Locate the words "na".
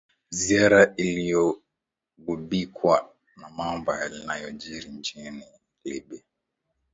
3.37-3.49